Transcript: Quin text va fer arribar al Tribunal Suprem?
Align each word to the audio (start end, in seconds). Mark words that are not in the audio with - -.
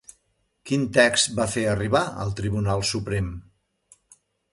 Quin 0.69 0.85
text 0.97 1.29
va 1.39 1.45
fer 1.55 1.65
arribar 1.73 2.01
al 2.23 2.33
Tribunal 2.39 2.81
Suprem? 2.93 3.29